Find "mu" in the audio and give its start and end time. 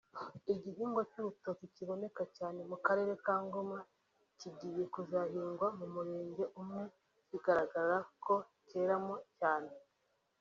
2.69-2.77, 5.77-5.85